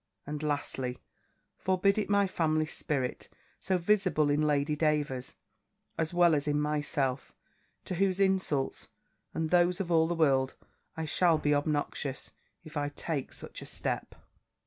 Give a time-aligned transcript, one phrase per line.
[0.25, 0.97] and, lastly,
[1.57, 5.35] forbid it my family spirit, so visible in Lady Davers,
[5.95, 7.35] as well as in myself,
[7.85, 8.87] to whose insults,
[9.35, 10.55] and those of all the world,
[10.97, 12.31] I shall be obnoxious,
[12.63, 14.15] if I take such a step!'